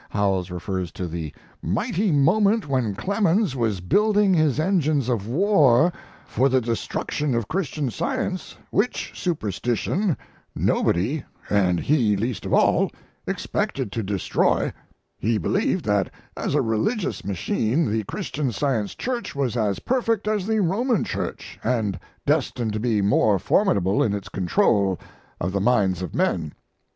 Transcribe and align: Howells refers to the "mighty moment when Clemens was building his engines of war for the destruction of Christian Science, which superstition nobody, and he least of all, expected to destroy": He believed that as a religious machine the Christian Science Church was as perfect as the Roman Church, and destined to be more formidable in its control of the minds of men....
Howells 0.09 0.49
refers 0.49 0.91
to 0.93 1.05
the 1.05 1.31
"mighty 1.61 2.11
moment 2.11 2.67
when 2.67 2.95
Clemens 2.95 3.55
was 3.55 3.81
building 3.81 4.33
his 4.33 4.59
engines 4.59 5.09
of 5.09 5.27
war 5.27 5.93
for 6.25 6.49
the 6.49 6.59
destruction 6.59 7.35
of 7.35 7.47
Christian 7.47 7.91
Science, 7.91 8.55
which 8.71 9.11
superstition 9.13 10.17
nobody, 10.55 11.23
and 11.51 11.79
he 11.79 12.15
least 12.17 12.47
of 12.47 12.53
all, 12.55 12.89
expected 13.27 13.91
to 13.91 14.01
destroy": 14.01 14.73
He 15.19 15.37
believed 15.37 15.85
that 15.85 16.09
as 16.35 16.55
a 16.55 16.63
religious 16.63 17.23
machine 17.23 17.91
the 17.91 18.03
Christian 18.05 18.51
Science 18.51 18.95
Church 18.95 19.35
was 19.35 19.55
as 19.55 19.77
perfect 19.77 20.27
as 20.27 20.47
the 20.47 20.61
Roman 20.61 21.03
Church, 21.03 21.59
and 21.63 21.99
destined 22.25 22.73
to 22.73 22.79
be 22.79 23.03
more 23.03 23.37
formidable 23.37 24.01
in 24.01 24.15
its 24.15 24.29
control 24.29 24.97
of 25.39 25.51
the 25.51 25.61
minds 25.61 26.01
of 26.01 26.15
men.... 26.15 26.53